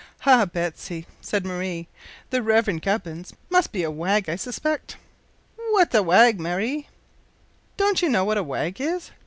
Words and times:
'""Ah! 0.25 0.45
Betsy," 0.45 1.05
said 1.21 1.45
Marie, 1.45 1.87
"the 2.31 2.41
Reverend 2.41 2.81
Gubbins 2.81 3.33
must 3.51 3.71
be 3.71 3.83
a 3.83 3.91
wag, 3.91 4.27
I 4.31 4.35
suspect." 4.35 4.97
"W'at's 5.75 5.93
a 5.93 6.01
wag, 6.01 6.39
Marie?" 6.39 6.87
"Don't 7.77 8.01
you 8.01 8.09
know 8.09 8.25
what 8.25 8.39
a 8.39 8.43
wag 8.43 8.81
is?" 8.81 9.11